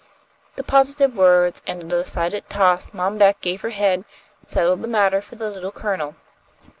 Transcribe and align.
The 0.55 0.63
positive 0.63 1.15
words 1.15 1.61
and 1.67 1.83
the 1.83 2.01
decided 2.03 2.49
toss 2.49 2.91
Mom 2.91 3.19
Beck 3.19 3.39
gave 3.39 3.61
her 3.61 3.69
head 3.69 4.03
settled 4.43 4.81
the 4.81 4.87
matter 4.87 5.21
for 5.21 5.35
the 5.35 5.51
Little 5.51 5.71
Colonel. 5.71 6.15